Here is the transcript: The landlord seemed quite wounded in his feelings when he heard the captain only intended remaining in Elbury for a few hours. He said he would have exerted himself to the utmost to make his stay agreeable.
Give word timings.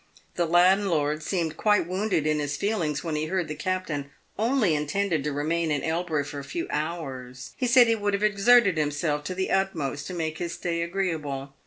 The 0.33 0.47
landlord 0.47 1.21
seemed 1.21 1.57
quite 1.57 1.85
wounded 1.85 2.25
in 2.25 2.39
his 2.39 2.57
feelings 2.57 3.03
when 3.03 3.15
he 3.15 3.27
heard 3.27 3.47
the 3.47 3.53
captain 3.53 4.09
only 4.35 4.73
intended 4.73 5.27
remaining 5.27 5.83
in 5.83 5.87
Elbury 5.87 6.23
for 6.23 6.39
a 6.39 6.43
few 6.43 6.65
hours. 6.71 7.51
He 7.55 7.67
said 7.67 7.85
he 7.85 7.93
would 7.93 8.15
have 8.15 8.23
exerted 8.23 8.79
himself 8.79 9.23
to 9.25 9.35
the 9.35 9.51
utmost 9.51 10.07
to 10.07 10.15
make 10.15 10.39
his 10.39 10.53
stay 10.55 10.81
agreeable. 10.81 11.53